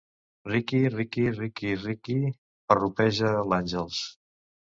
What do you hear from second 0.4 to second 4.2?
Riqui, Riqui, Riqui, Riqui... –parrupeja l'Àngels.